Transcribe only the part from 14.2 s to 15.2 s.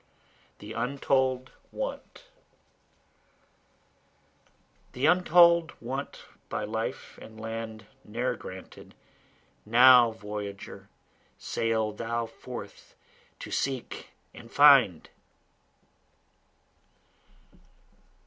and find.